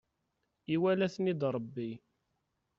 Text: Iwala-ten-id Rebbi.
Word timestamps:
Iwala-ten-id 0.73 1.41
Rebbi. 1.53 1.89